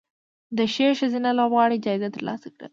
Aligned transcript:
د 0.57 0.59
ښې 0.73 0.87
ښځینه 0.99 1.29
لوبغاړې 1.39 1.77
جایزه 1.85 2.09
ترلاسه 2.15 2.47
کړه 2.55 2.67